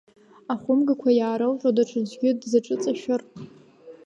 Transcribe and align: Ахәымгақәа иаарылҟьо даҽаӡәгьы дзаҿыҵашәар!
Ахәымгақәа 0.53 1.09
иаарылҟьо 1.13 1.69
даҽаӡәгьы 1.75 2.29
дзаҿыҵашәар! 2.41 3.21